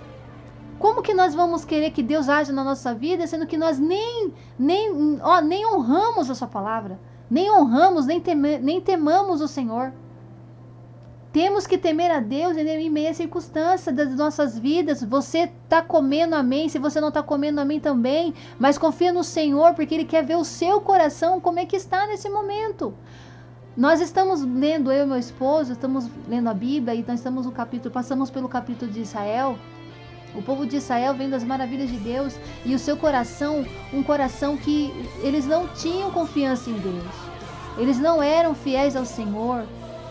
Como 0.79 1.03
que 1.03 1.13
nós 1.13 1.35
vamos 1.35 1.65
querer 1.65 1.91
que 1.91 2.03
Deus 2.03 2.29
age 2.29 2.53
na 2.53 2.63
nossa 2.63 2.95
vida, 2.95 3.27
sendo 3.27 3.47
que 3.47 3.57
nós 3.57 3.79
nem, 3.79 4.33
nem, 4.59 5.19
ó, 5.21 5.41
nem 5.41 5.67
honramos 5.67 6.31
a 6.31 6.35
sua 6.35 6.47
palavra, 6.47 7.01
nem 7.29 7.51
honramos, 7.51 8.07
nem, 8.07 8.21
teme, 8.21 8.59
nem 8.59 8.81
temamos 8.81 9.41
o 9.41 9.49
Senhor? 9.49 9.93
Temos 11.33 11.67
que 11.67 11.77
temer 11.77 12.11
a 12.11 12.21
Deus 12.21 12.57
em 12.57 12.89
meia 12.89 13.13
circunstância 13.13 13.93
das 13.93 14.15
nossas 14.17 14.59
vidas. 14.59 15.03
Você 15.03 15.41
está 15.41 15.83
comendo 15.83 16.35
amém, 16.35 16.71
se 16.71 16.79
você 16.79 17.01
não 17.01 17.09
está 17.09 17.23
comendo 17.23 17.61
amém 17.61 17.79
também, 17.79 18.33
mas 18.59 18.79
confia 18.79 19.13
no 19.13 19.23
Senhor, 19.23 19.75
porque 19.75 19.95
Ele 19.95 20.07
quer 20.07 20.25
ver 20.25 20.37
o 20.37 20.45
seu 20.45 20.81
coração, 20.81 21.39
como 21.39 21.59
é 21.59 21.67
que 21.67 21.77
está 21.77 22.07
nesse 22.07 22.31
momento. 22.31 22.95
Nós 23.77 24.01
estamos 24.01 24.43
lendo, 24.43 24.91
eu 24.91 25.05
e 25.05 25.07
meu 25.07 25.19
esposo, 25.19 25.73
estamos 25.73 26.09
lendo 26.27 26.49
a 26.49 26.55
Bíblia 26.55 26.95
e 26.95 27.05
nós 27.07 27.21
estamos 27.21 27.45
no 27.45 27.53
capítulo, 27.53 27.93
passamos 27.93 28.31
pelo 28.31 28.49
capítulo 28.49 28.91
de 28.91 29.03
Israel. 29.03 29.59
O 30.35 30.43
povo 30.43 30.67
de 30.67 30.77
Israel 30.77 31.15
vendo 31.15 31.35
as 31.35 31.45
maravilhas 31.45 31.91
de 31.91 31.99
Deus 31.99 32.37
e 32.65 32.75
o 32.75 32.79
seu 32.79 32.97
coração, 32.97 33.65
um 33.93 34.03
coração 34.03 34.57
que 34.57 34.93
eles 35.23 35.47
não 35.47 35.69
tinham 35.69 36.11
confiança 36.11 36.71
em 36.71 36.79
Deus. 36.79 37.05
Eles 37.77 37.99
não 37.99 38.23
eram 38.23 38.55
fiéis 38.55 38.97
ao 38.97 39.05
Senhor. 39.05 39.65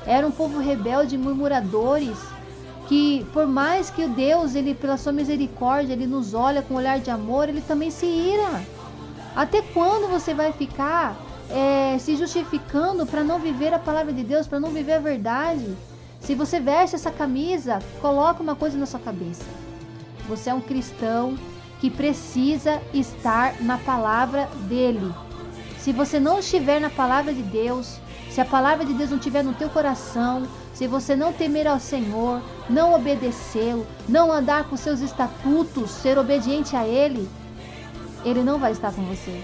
Era 0.08 0.26
um 0.26 0.32
povo 0.32 0.60
rebelde 0.60 1.18
murmuradores, 1.18 2.18
que 2.88 3.28
por 3.34 3.46
mais 3.46 3.90
que 3.90 4.08
Deus, 4.08 4.56
ele 4.56 4.74
pela 4.74 4.96
sua 4.96 5.12
misericórdia, 5.12 5.92
ele 5.92 6.08
nos 6.08 6.34
olha 6.34 6.62
com 6.62 6.76
um 6.76 6.78
olhar 6.78 7.00
de 7.00 7.12
amor, 7.12 7.50
ele 7.50 7.60
também 7.60 7.92
se 7.92 8.06
ira. 8.06 8.62
Até 9.36 9.62
quando 9.62 10.10
você 10.10 10.34
vai 10.34 10.54
ficar 10.54 11.18
é, 11.50 11.98
se 12.00 12.16
justificando 12.16 13.06
para 13.06 13.22
não 13.22 13.38
viver 13.38 13.74
a 13.74 13.80
palavra 13.80 14.14
de 14.14 14.24
Deus, 14.24 14.48
para 14.48 14.62
não 14.62 14.70
viver 14.70 14.94
a 14.94 15.00
verdade? 15.00 15.76
Se 16.22 16.34
você 16.34 16.58
veste 16.60 16.96
essa 16.96 17.12
camisa, 17.12 17.80
coloca 18.02 18.42
uma 18.42 18.56
coisa 18.56 18.78
na 18.78 18.86
sua 18.86 19.02
cabeça. 19.02 19.44
Você 20.28 20.50
é 20.50 20.54
um 20.54 20.62
cristão 20.62 21.38
que 21.80 21.90
precisa 21.90 22.82
estar 22.94 23.62
na 23.62 23.78
palavra 23.78 24.50
dele. 24.68 25.14
Se 25.78 25.92
você 25.92 26.20
não 26.20 26.40
estiver 26.40 26.82
na 26.82 26.90
palavra 26.90 27.34
de 27.34 27.44
Deus, 27.44 28.00
se 28.38 28.42
a 28.42 28.46
palavra 28.46 28.86
de 28.86 28.94
Deus 28.94 29.10
não 29.10 29.18
estiver 29.18 29.44
no 29.44 29.56
teu 29.56 29.68
coração, 29.68 30.44
se 30.72 30.86
você 30.86 31.16
não 31.16 31.34
temer 31.34 31.66
ao 31.66 31.80
Senhor, 31.80 32.40
não 32.70 32.94
obedecê-lo, 32.94 33.84
não 34.08 34.32
andar 34.32 34.66
com 34.70 34.78
seus 34.78 35.02
estatutos, 35.02 35.90
ser 35.90 36.20
obediente 36.20 36.76
a 36.76 36.86
Ele, 36.86 37.28
Ele 38.24 38.44
não 38.44 38.60
vai 38.60 38.74
estar 38.74 38.94
com 38.94 39.02
você. 39.02 39.42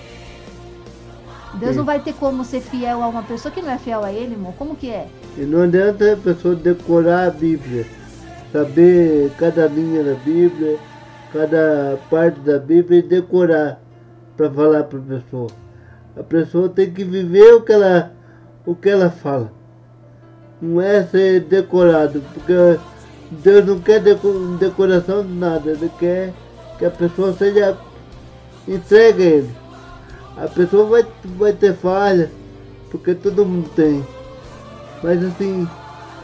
Deus 1.55 1.71
Sim. 1.71 1.77
não 1.77 1.85
vai 1.85 2.01
ter 2.01 2.13
como 2.13 2.45
ser 2.45 2.61
fiel 2.61 3.01
a 3.01 3.07
uma 3.07 3.23
pessoa 3.23 3.51
que 3.51 3.63
não 3.63 3.71
é 3.71 3.79
fiel 3.79 4.03
a 4.03 4.11
Ele, 4.11 4.33
irmão. 4.33 4.53
Como 4.59 4.75
que 4.75 4.91
é? 4.91 5.07
E 5.39 5.41
não 5.41 5.63
adianta 5.63 6.13
a 6.13 6.17
pessoa 6.17 6.53
decorar 6.53 7.29
a 7.29 7.31
Bíblia, 7.31 7.87
saber 8.51 9.31
cada 9.39 9.65
linha 9.65 10.03
da 10.03 10.13
Bíblia, 10.13 10.77
cada 11.33 11.97
parte 12.11 12.39
da 12.41 12.59
Bíblia 12.59 12.99
e 12.99 13.01
decorar 13.01 13.81
para 14.37 14.51
falar 14.51 14.83
para 14.83 14.99
a 14.99 15.19
pessoa. 15.19 15.49
A 16.15 16.21
pessoa 16.21 16.69
tem 16.69 16.91
que 16.91 17.03
viver 17.03 17.55
o 17.55 17.61
que 17.63 17.73
ela 17.73 18.21
o 18.65 18.75
que 18.75 18.89
ela 18.89 19.09
fala. 19.09 19.51
Não 20.61 20.79
é 20.79 21.03
ser 21.03 21.41
decorado, 21.41 22.21
porque 22.33 22.79
Deus 23.31 23.65
não 23.65 23.79
quer 23.79 24.01
decoração 24.59 25.25
de 25.25 25.33
nada, 25.33 25.71
Ele 25.71 25.91
quer 25.99 26.33
que 26.77 26.85
a 26.85 26.91
pessoa 26.91 27.33
seja 27.33 27.77
entregue 28.67 29.23
a 29.23 29.25
Ele. 29.25 29.55
A 30.37 30.47
pessoa 30.47 30.85
vai, 30.85 31.05
vai 31.37 31.53
ter 31.53 31.73
falha, 31.75 32.31
porque 32.89 33.13
todo 33.13 33.45
mundo 33.45 33.69
tem. 33.75 34.05
Mas 35.03 35.23
assim, 35.23 35.67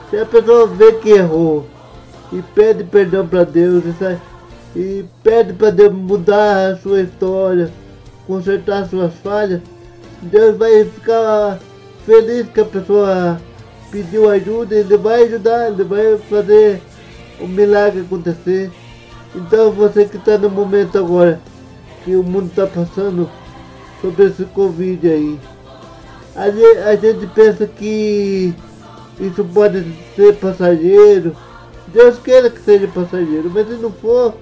se 0.09 0.17
a 0.17 0.25
pessoa 0.25 0.67
vê 0.67 0.93
que 0.93 1.09
errou 1.09 1.67
e 2.31 2.41
pede 2.41 2.83
perdão 2.83 3.27
para 3.27 3.43
Deus 3.43 3.83
e, 3.85 4.79
e 4.79 5.05
pede 5.23 5.53
para 5.53 5.69
Deus 5.69 5.93
mudar 5.93 6.71
a 6.71 6.77
sua 6.77 7.01
história, 7.01 7.71
consertar 8.25 8.87
suas 8.87 9.13
falhas, 9.15 9.61
Deus 10.21 10.57
vai 10.57 10.85
ficar 10.85 11.59
feliz 12.05 12.47
que 12.49 12.61
a 12.61 12.65
pessoa 12.65 13.39
pediu 13.91 14.29
ajuda, 14.29 14.75
ele 14.75 14.97
vai 14.97 15.23
ajudar, 15.23 15.67
ele 15.67 15.83
vai 15.83 16.17
fazer 16.29 16.81
o 17.39 17.47
milagre 17.47 18.01
acontecer. 18.01 18.71
Então 19.35 19.71
você 19.71 20.05
que 20.05 20.17
está 20.17 20.37
no 20.37 20.49
momento 20.49 20.97
agora 20.97 21.39
que 22.03 22.15
o 22.15 22.23
mundo 22.23 22.47
está 22.47 22.65
passando 22.65 23.29
sobre 24.01 24.25
esse 24.25 24.45
Covid 24.45 25.07
aí, 25.07 25.39
a 26.35 26.49
gente, 26.49 26.77
a 26.77 26.95
gente 26.95 27.27
pensa 27.27 27.67
que 27.67 28.53
isso 29.19 29.43
pode 29.53 29.85
ser 30.15 30.35
passageiro. 30.35 31.35
Deus 31.87 32.17
queira 32.19 32.49
que 32.49 32.61
seja 32.61 32.87
passageiro, 32.87 33.51
mas 33.53 33.67
se 33.67 33.73
não 33.73 33.91
for, 33.91 34.35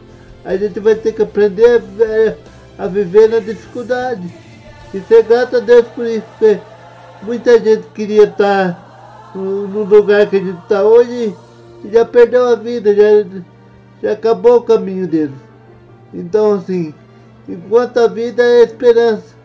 a 0.45 0.55
gente 0.55 0.79
vai 0.79 0.95
ter 0.95 1.13
que 1.13 1.21
aprender 1.21 1.81
a, 2.77 2.83
a 2.83 2.87
viver 2.87 3.29
na 3.29 3.39
dificuldade. 3.39 4.27
E 4.93 4.99
ser 5.01 5.23
grato 5.23 5.57
a 5.57 5.59
Deus 5.59 5.87
por 5.87 6.05
isso. 6.05 6.23
Muita 7.21 7.59
gente 7.59 7.87
queria 7.89 8.23
estar 8.23 9.31
no 9.33 9.83
lugar 9.83 10.29
que 10.29 10.37
a 10.37 10.39
gente 10.39 10.59
está 10.59 10.83
hoje 10.83 11.35
e 11.83 11.89
já 11.91 12.05
perdeu 12.05 12.47
a 12.47 12.55
vida, 12.55 12.95
já, 12.95 13.41
já 14.01 14.11
acabou 14.13 14.57
o 14.57 14.63
caminho 14.63 15.07
deles. 15.07 15.35
Então, 16.13 16.53
assim, 16.53 16.93
enquanto 17.47 17.97
a 17.97 18.07
vida 18.07 18.43
é 18.43 18.63
esperança, 18.63 19.35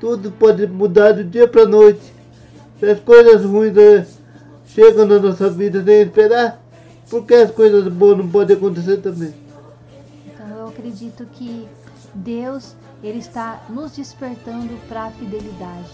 tudo 0.00 0.30
pode 0.32 0.66
mudar 0.66 1.12
do 1.12 1.24
dia 1.24 1.46
para 1.46 1.62
a 1.62 1.68
noite. 1.68 2.12
Se 2.78 2.86
as 2.86 3.00
coisas 3.00 3.44
ruins 3.44 3.76
eh, 3.76 4.06
chegam 4.66 5.06
na 5.06 5.18
nossa 5.18 5.48
vida 5.48 5.82
sem 5.82 6.02
esperar, 6.02 6.60
por 7.08 7.24
que 7.24 7.34
as 7.34 7.50
coisas 7.50 7.88
boas 7.88 8.18
não 8.18 8.28
podem 8.28 8.56
acontecer 8.56 8.98
também? 8.98 9.32
Então, 10.26 10.48
eu 10.48 10.68
acredito 10.68 11.24
que 11.32 11.66
Deus 12.14 12.74
ele 13.02 13.18
está 13.18 13.62
nos 13.68 13.92
despertando 13.92 14.74
para 14.88 15.04
a 15.04 15.10
fidelidade 15.10 15.90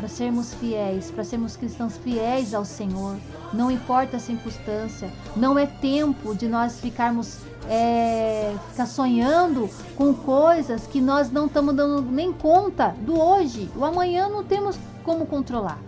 para 0.00 0.08
sermos 0.08 0.54
fiéis, 0.54 1.10
para 1.10 1.22
sermos 1.22 1.56
cristãos 1.56 1.98
fiéis 1.98 2.54
ao 2.54 2.64
Senhor. 2.64 3.16
Não 3.52 3.70
importa 3.70 4.16
a 4.16 4.20
circunstância, 4.20 5.10
não 5.36 5.58
é 5.58 5.66
tempo 5.66 6.34
de 6.34 6.48
nós 6.48 6.80
ficarmos 6.80 7.38
é, 7.68 8.54
ficar 8.70 8.86
sonhando 8.86 9.68
com 9.96 10.14
coisas 10.14 10.86
que 10.86 11.02
nós 11.02 11.30
não 11.30 11.46
estamos 11.46 11.74
dando 11.76 12.00
nem 12.00 12.32
conta 12.32 12.94
do 13.00 13.20
hoje. 13.20 13.70
O 13.76 13.84
amanhã 13.84 14.28
não 14.28 14.42
temos 14.42 14.78
como 15.04 15.26
controlar. 15.26 15.78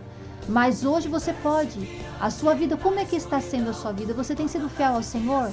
Mas 0.46 0.84
hoje 0.84 1.08
você 1.08 1.32
pode. 1.32 1.88
A 2.20 2.28
sua 2.28 2.54
vida, 2.54 2.76
como 2.76 2.98
é 2.98 3.06
que 3.06 3.16
está 3.16 3.40
sendo 3.40 3.70
a 3.70 3.72
sua 3.72 3.92
vida? 3.92 4.12
Você 4.12 4.34
tem 4.34 4.46
sido 4.46 4.68
fiel 4.68 4.94
ao 4.94 5.02
Senhor? 5.02 5.50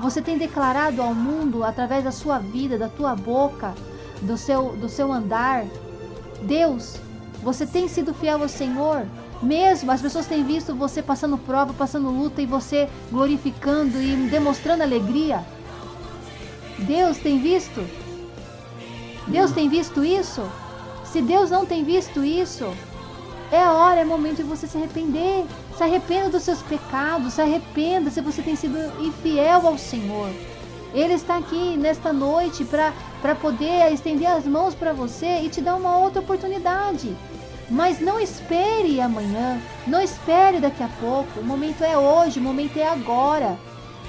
Você 0.00 0.22
tem 0.22 0.38
declarado 0.38 1.02
ao 1.02 1.14
mundo 1.14 1.62
através 1.62 2.02
da 2.04 2.12
sua 2.12 2.38
vida, 2.38 2.78
da 2.78 2.88
tua 2.88 3.14
boca, 3.14 3.74
do 4.22 4.38
seu, 4.38 4.74
do 4.76 4.88
seu 4.88 5.12
andar, 5.12 5.66
Deus, 6.42 6.98
você 7.42 7.66
tem 7.66 7.88
sido 7.88 8.14
fiel 8.14 8.42
ao 8.42 8.48
Senhor? 8.48 9.06
Mesmo 9.42 9.90
as 9.90 10.02
pessoas 10.02 10.26
têm 10.26 10.44
visto 10.44 10.74
você 10.74 11.02
passando 11.02 11.38
prova, 11.38 11.72
passando 11.72 12.10
luta 12.10 12.42
e 12.42 12.46
você 12.46 12.88
glorificando 13.10 14.00
e 14.00 14.28
demonstrando 14.28 14.82
alegria. 14.82 15.44
Deus 16.78 17.18
tem 17.18 17.40
visto? 17.40 17.84
Deus 19.26 19.52
tem 19.52 19.68
visto 19.68 20.04
isso? 20.04 20.42
Se 21.04 21.22
Deus 21.22 21.50
não 21.50 21.64
tem 21.64 21.82
visto 21.82 22.22
isso, 22.22 22.72
é 23.50 23.66
hora, 23.66 24.00
é 24.00 24.04
momento 24.04 24.36
de 24.36 24.42
você 24.42 24.66
se 24.66 24.76
arrepender. 24.76 25.44
Se 25.76 25.82
arrependa 25.82 26.30
dos 26.30 26.42
seus 26.42 26.62
pecados, 26.62 27.34
se 27.34 27.40
arrependa 27.40 28.10
se 28.10 28.20
você 28.20 28.42
tem 28.42 28.54
sido 28.54 28.78
infiel 29.00 29.66
ao 29.66 29.78
Senhor. 29.78 30.30
Ele 30.92 31.14
está 31.14 31.38
aqui 31.38 31.76
nesta 31.76 32.12
noite 32.12 32.64
para 32.64 33.34
poder 33.34 33.92
estender 33.92 34.28
as 34.28 34.44
mãos 34.44 34.74
para 34.74 34.92
você 34.92 35.40
e 35.40 35.48
te 35.48 35.60
dar 35.60 35.76
uma 35.76 35.96
outra 35.96 36.20
oportunidade. 36.20 37.16
Mas 37.70 38.00
não 38.00 38.18
espere 38.18 39.00
amanhã, 39.00 39.60
não 39.86 40.00
espere 40.00 40.58
daqui 40.58 40.82
a 40.82 40.88
pouco. 41.00 41.38
O 41.38 41.44
momento 41.44 41.84
é 41.84 41.96
hoje, 41.96 42.40
o 42.40 42.42
momento 42.42 42.76
é 42.76 42.88
agora. 42.88 43.56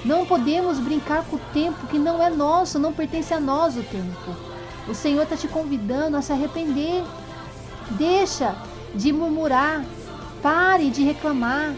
Não 0.04 0.26
podemos 0.26 0.80
brincar 0.80 1.24
com 1.26 1.36
o 1.36 1.40
tempo 1.52 1.86
que 1.86 1.96
não 1.96 2.20
é 2.20 2.28
nosso, 2.28 2.78
não 2.78 2.92
pertence 2.92 3.32
a 3.32 3.38
nós 3.38 3.76
o 3.76 3.82
tempo. 3.84 4.36
O 4.88 4.94
Senhor 4.94 5.22
está 5.22 5.36
te 5.36 5.46
convidando 5.46 6.16
a 6.16 6.22
se 6.22 6.32
arrepender. 6.32 7.04
Deixa 7.90 8.56
de 8.94 9.12
murmurar, 9.12 9.84
pare 10.42 10.90
de 10.90 11.04
reclamar. 11.04 11.72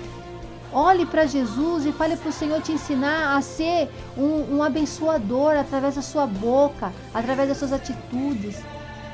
Olhe 0.73 1.05
para 1.05 1.27
Jesus 1.27 1.85
e 1.85 1.93
fale 1.93 2.17
para 2.17 2.31
o 2.31 2.33
Senhor 2.33 2.63
te 2.63 2.73
ensinar 2.73 3.37
a 3.37 3.43
ser 3.43 3.91
um, 4.17 4.57
um 4.57 4.63
abençoador 4.63 5.57
através 5.57 5.97
da 5.97 6.03
sua 6.03 6.27
boca, 6.27 6.93
através 7.13 7.49
das 7.49 7.59
suas 7.59 7.73
atitudes, 7.73 8.57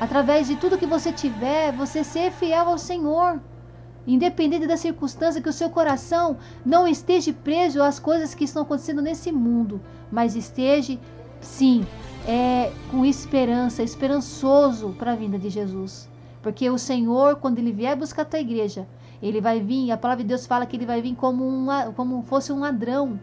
através 0.00 0.48
de 0.48 0.56
tudo 0.56 0.78
que 0.78 0.86
você 0.86 1.12
tiver, 1.12 1.72
você 1.72 2.02
ser 2.02 2.32
fiel 2.32 2.70
ao 2.70 2.78
Senhor. 2.78 3.38
Independente 4.06 4.66
da 4.66 4.78
circunstância, 4.78 5.42
que 5.42 5.48
o 5.48 5.52
seu 5.52 5.68
coração 5.68 6.38
não 6.64 6.88
esteja 6.88 7.34
preso 7.34 7.82
às 7.82 8.00
coisas 8.00 8.34
que 8.34 8.44
estão 8.44 8.62
acontecendo 8.62 9.02
nesse 9.02 9.30
mundo, 9.30 9.78
mas 10.10 10.34
esteja, 10.34 10.98
sim, 11.38 11.86
é, 12.26 12.72
com 12.90 13.04
esperança, 13.04 13.82
esperançoso 13.82 14.96
para 14.98 15.12
a 15.12 15.16
vinda 15.16 15.38
de 15.38 15.50
Jesus. 15.50 16.08
Porque 16.42 16.70
o 16.70 16.78
Senhor, 16.78 17.36
quando 17.36 17.58
Ele 17.58 17.70
vier 17.70 17.94
buscar 17.94 18.22
a 18.22 18.24
tua 18.24 18.40
igreja, 18.40 18.88
Ele 19.22 19.38
vai 19.38 19.60
vir, 19.60 19.90
a 19.90 19.98
palavra 19.98 20.24
de 20.24 20.28
Deus 20.28 20.46
fala 20.46 20.64
que 20.64 20.76
Ele 20.76 20.86
vai 20.86 21.02
vir 21.02 21.14
como, 21.14 21.46
uma, 21.46 21.92
como 21.92 22.22
fosse 22.22 22.50
um 22.50 22.60
ladrão. 22.60 23.20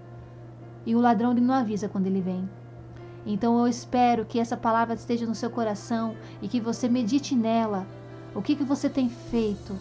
E 0.85 0.95
o 0.95 0.99
ladrão 0.99 1.31
Ele 1.31 1.41
não 1.41 1.55
avisa 1.55 1.89
quando 1.89 2.05
Ele 2.05 2.21
vem. 2.21 2.47
Então 3.27 3.59
eu 3.59 3.67
espero 3.67 4.25
que 4.25 4.39
essa 4.39 4.55
palavra 4.55 4.95
esteja 4.95 5.25
no 5.25 5.35
seu 5.35 5.49
coração 5.49 6.15
e 6.41 6.47
que 6.47 6.61
você 6.61 6.87
medite 6.87 7.35
nela. 7.35 7.85
O 8.33 8.41
que, 8.41 8.55
que 8.55 8.63
você 8.63 8.89
tem 8.89 9.09
feito? 9.09 9.77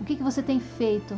O 0.00 0.04
que, 0.04 0.16
que 0.16 0.22
você 0.22 0.42
tem 0.42 0.58
feito? 0.58 1.14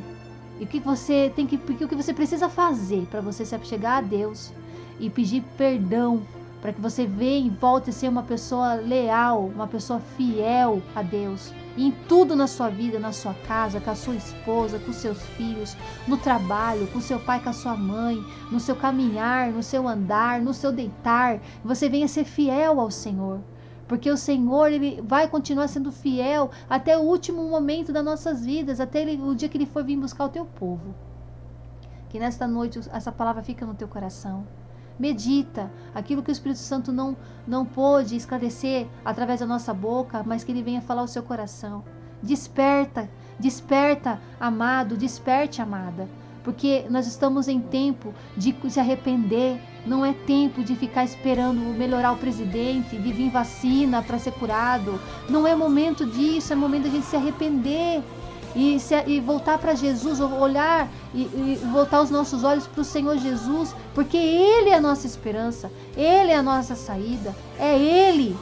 E 0.59 0.65
o 0.65 0.67
que 0.67 0.81
você 0.81 1.33
tem 1.35 1.47
que, 1.47 1.55
o 1.55 1.89
que 1.89 1.95
você 1.95 2.13
precisa 2.13 2.49
fazer 2.49 3.07
para 3.07 3.21
você 3.21 3.45
se 3.45 3.55
achegar 3.55 3.99
a 3.99 4.01
Deus 4.01 4.53
e 4.99 5.09
pedir 5.09 5.45
perdão 5.57 6.23
para 6.61 6.73
que 6.73 6.81
você 6.81 7.07
venha 7.07 7.47
e 7.47 7.51
volte 7.51 7.91
a 7.91 7.93
ser 7.93 8.09
uma 8.09 8.25
pessoa 8.25 8.75
leal, 8.75 9.47
uma 9.47 9.69
pessoa 9.69 10.01
fiel 10.01 10.83
a 10.97 11.03
Deus. 11.03 11.53
Em 11.77 11.91
tudo 12.07 12.37
na 12.37 12.47
sua 12.47 12.69
vida, 12.69 12.99
na 12.99 13.13
sua 13.13 13.33
casa, 13.33 13.81
com 13.81 13.91
a 13.91 13.95
sua 13.95 14.15
esposa, 14.15 14.79
com 14.79 14.93
seus 14.93 15.23
filhos, 15.23 15.75
no 16.07 16.19
trabalho, 16.19 16.87
com 16.89 17.01
seu 17.01 17.19
pai, 17.19 17.43
com 17.43 17.49
a 17.49 17.53
sua 17.55 17.75
mãe, 17.75 18.23
no 18.51 18.61
seu 18.61 18.77
caminhar, 18.77 19.51
no 19.51 19.63
seu 19.63 19.89
andar, 19.89 20.41
no 20.41 20.53
seu 20.53 20.71
deitar, 20.71 21.41
você 21.65 21.89
venha 21.89 22.07
ser 22.07 22.25
fiel 22.25 22.79
ao 22.79 22.91
Senhor. 22.91 23.41
Porque 23.89 24.11
o 24.11 24.17
Senhor 24.17 24.71
ele 24.71 25.01
vai 25.03 25.29
continuar 25.29 25.69
sendo 25.69 25.91
fiel 25.91 26.51
até 26.69 26.97
o 26.97 27.03
último 27.03 27.43
momento 27.49 27.93
das 27.93 28.05
nossas 28.05 28.45
vidas, 28.45 28.79
até 28.79 29.03
ele, 29.03 29.23
o 29.23 29.35
dia 29.35 29.49
que 29.49 29.57
ele 29.57 29.67
for 29.67 29.83
vir 29.83 29.97
buscar 29.97 30.27
o 30.27 30.31
teu 30.31 30.45
povo. 30.45 30.95
Que 32.11 32.19
nesta 32.19 32.47
noite 32.47 32.81
essa 32.93 33.11
palavra 33.11 33.43
fica 33.43 33.65
no 33.65 33.75
teu 33.75 33.89
coração. 33.89 34.47
Medita 35.03 35.69
aquilo 35.93 36.23
que 36.23 36.31
o 36.31 36.33
Espírito 36.33 36.61
Santo 36.61 36.93
não, 36.93 37.17
não 37.45 37.67
pôde 37.67 38.15
esclarecer 38.15 38.87
através 39.05 39.41
da 39.41 39.47
nossa 39.47 39.75
boca, 39.75 40.23
mas 40.25 40.45
que 40.45 40.53
ele 40.53 40.63
venha 40.63 40.81
falar 40.81 41.01
ao 41.01 41.09
seu 41.09 41.25
coração. 41.25 41.83
Desperta, 42.23 43.11
desperta, 43.37 44.21
amado, 44.39 44.97
desperte, 44.97 45.61
amada. 45.61 46.09
Porque 46.45 46.87
nós 46.89 47.09
estamos 47.09 47.49
em 47.49 47.59
tempo 47.59 48.15
de 48.37 48.55
se 48.71 48.79
arrepender, 48.79 49.61
não 49.85 50.07
é 50.07 50.13
tempo 50.13 50.63
de 50.63 50.77
ficar 50.77 51.03
esperando 51.03 51.59
melhorar 51.77 52.13
o 52.13 52.19
presidente, 52.19 52.97
de 52.97 53.13
vir 53.13 53.29
vacina 53.29 54.05
para 54.05 54.21
ser 54.21 54.31
curado. 54.35 55.01
Não 55.29 55.49
é 55.49 55.57
momento 55.57 56.07
disso, 56.07 56.53
é 56.53 56.57
momento 56.57 56.83
de 56.85 56.91
a 56.91 56.93
gente 56.93 57.07
se 57.07 57.17
arrepender 57.17 58.05
e, 58.55 58.79
se, 58.79 58.95
e 59.07 59.21
voltar 59.21 59.59
para 59.59 59.75
Jesus, 59.75 60.21
olhar 60.21 60.89
e, 61.15 61.23
e, 61.23 61.61
voltar 61.73 62.03
os 62.03 62.11
nossos 62.11 62.45
olhos 62.45 62.67
para 62.67 62.81
o 62.81 62.85
Senhor 62.85 63.17
Jesus, 63.19 63.75
porque 63.95 64.17
Ele 64.17 64.71
é 64.71 64.75
a 64.75 64.81
nossa 64.81 65.07
esperança, 65.07 65.71
Ele 65.97 66.31
é 66.31 66.37
a 66.37 66.43
nossa 66.43 66.75
saída, 66.75 67.35
é 67.59 67.79
Ele. 67.79 68.37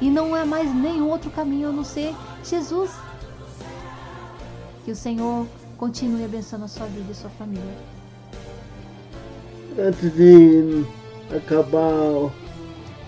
E 0.00 0.10
não 0.10 0.34
há 0.34 0.44
mais 0.44 0.72
nenhum 0.72 1.08
outro 1.08 1.30
caminho 1.30 1.70
a 1.70 1.72
não 1.72 1.84
ser 1.84 2.14
Jesus. 2.44 2.90
Que 4.84 4.92
o 4.92 4.96
Senhor 4.96 5.46
continue 5.76 6.24
abençoando 6.24 6.66
a 6.66 6.68
sua 6.68 6.86
vida 6.86 7.10
e 7.10 7.14
sua 7.14 7.30
família. 7.30 7.64
Antes 9.78 10.14
de 10.14 10.84
acabar 11.34 11.82
o 11.82 12.32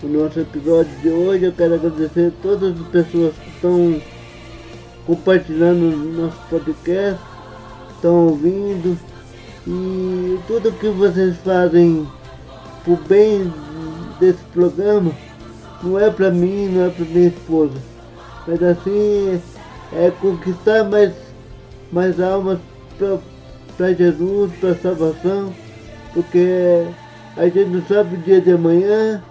nosso 0.03 0.39
episódio 0.39 0.93
de 0.99 1.09
hoje, 1.09 1.45
eu 1.45 1.53
quero 1.53 1.75
agradecer 1.75 2.27
a 2.27 2.41
todas 2.41 2.79
as 2.79 2.87
pessoas 2.87 3.35
que 3.35 3.49
estão 3.49 4.01
compartilhando 5.05 5.95
nosso 6.13 6.37
podcast, 6.49 7.21
estão 7.95 8.27
ouvindo 8.27 8.97
e 9.67 10.39
tudo 10.47 10.71
que 10.71 10.89
vocês 10.89 11.35
fazem 11.37 12.07
por 12.83 12.97
bem 13.07 13.53
desse 14.19 14.43
programa 14.45 15.11
não 15.83 15.99
é 15.99 16.09
para 16.09 16.29
mim, 16.29 16.67
não 16.69 16.85
é 16.85 16.89
para 16.89 17.05
minha 17.05 17.27
esposa, 17.27 17.73
mas 18.47 18.61
assim 18.61 19.41
é 19.93 20.11
conquistar 20.21 20.83
mais, 20.83 21.13
mais 21.91 22.19
almas 22.19 22.59
para 23.77 23.93
Jesus, 23.93 24.51
para 24.59 24.75
salvação, 24.75 25.53
porque 26.13 26.85
a 27.35 27.45
gente 27.45 27.69
não 27.69 27.81
sabe 27.85 28.15
o 28.15 28.19
dia 28.19 28.39
de 28.39 28.51
amanhã. 28.51 29.23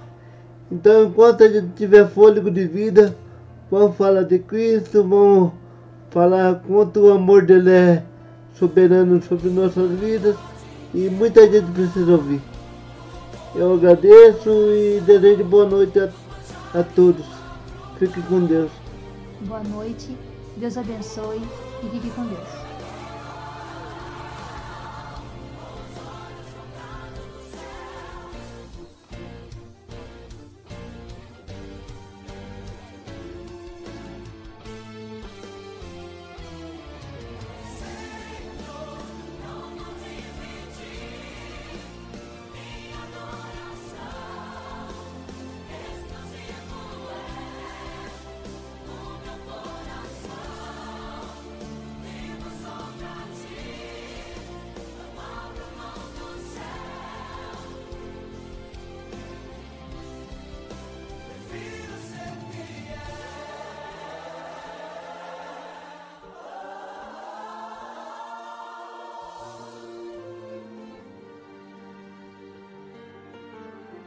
Então 0.70 1.04
enquanto 1.04 1.44
a 1.44 1.48
gente 1.48 1.68
tiver 1.76 2.08
fôlego 2.08 2.50
de 2.50 2.66
vida, 2.66 3.16
vamos 3.70 3.96
falar 3.96 4.24
de 4.24 4.38
Cristo, 4.40 5.02
vamos 5.04 5.52
falar 6.10 6.56
quanto 6.66 7.00
o 7.00 7.12
amor 7.12 7.44
dele 7.46 7.70
é 7.70 8.04
soberano 8.54 9.22
sobre 9.22 9.48
nossas 9.48 9.90
vidas 9.98 10.36
e 10.92 11.08
muita 11.08 11.50
gente 11.50 11.70
precisa 11.70 12.12
ouvir. 12.12 12.40
Eu 13.54 13.74
agradeço 13.74 14.50
e 14.50 15.00
desejo 15.00 15.44
boa 15.44 15.66
noite 15.66 15.98
a, 15.98 16.08
a 16.74 16.82
todos. 16.82 17.26
Fique 17.98 18.20
com 18.22 18.44
Deus. 18.44 18.70
Boa 19.42 19.62
noite, 19.62 20.16
Deus 20.56 20.76
abençoe 20.76 21.40
e 21.82 21.88
fique 21.88 22.10
com 22.10 22.24
Deus. 22.26 22.59